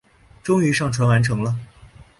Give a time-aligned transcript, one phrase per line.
[0.41, 1.55] 终于上传完成了